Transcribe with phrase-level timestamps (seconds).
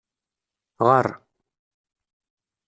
[0.87, 1.07] Ɣar!